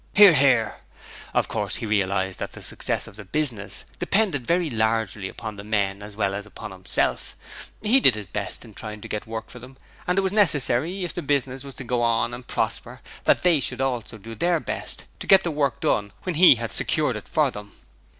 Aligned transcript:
(Hear, 0.15 0.33
hear.) 0.33 0.77
Of 1.31 1.47
course, 1.47 1.75
he 1.75 1.85
realized 1.85 2.39
that 2.39 2.53
the 2.53 2.63
success 2.63 3.05
of 3.05 3.17
the 3.17 3.23
business 3.23 3.83
depended 3.99 4.47
very 4.47 4.67
largely 4.67 5.29
upon 5.29 5.57
the 5.57 5.63
men 5.63 6.01
as 6.01 6.15
well 6.15 6.33
as 6.33 6.47
upon 6.47 6.71
himself; 6.71 7.35
he 7.83 7.99
did 7.99 8.15
his 8.15 8.25
best 8.25 8.65
in 8.65 8.73
trying 8.73 9.01
to 9.01 9.07
get 9.07 9.27
work 9.27 9.51
for 9.51 9.59
them, 9.59 9.77
and 10.07 10.17
it 10.17 10.21
was 10.21 10.31
necessary 10.31 11.03
if 11.03 11.13
the 11.13 11.21
business 11.21 11.63
was 11.63 11.75
to 11.75 11.83
go 11.83 12.01
on 12.01 12.33
and 12.33 12.47
prosper 12.47 12.99
that 13.25 13.43
they 13.43 13.59
should 13.59 13.79
also 13.79 14.17
do 14.17 14.33
their 14.33 14.59
best 14.59 15.05
to 15.19 15.27
get 15.27 15.43
the 15.43 15.51
work 15.51 15.79
done 15.81 16.13
when 16.23 16.33
he 16.33 16.55
had 16.55 16.71
secured 16.71 17.15
it 17.15 17.27
for 17.27 17.51
them. 17.51 17.71